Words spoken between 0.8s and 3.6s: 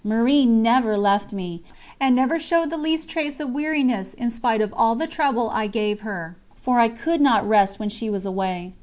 left me, and never showed the least trace of